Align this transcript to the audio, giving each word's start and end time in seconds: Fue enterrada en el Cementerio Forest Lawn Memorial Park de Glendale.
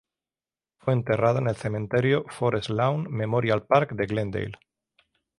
Fue 0.79 0.93
enterrada 0.93 1.37
en 1.41 1.47
el 1.47 1.55
Cementerio 1.55 2.25
Forest 2.27 2.69
Lawn 2.69 3.05
Memorial 3.11 3.67
Park 3.67 3.91
de 3.93 4.07
Glendale. 4.07 4.53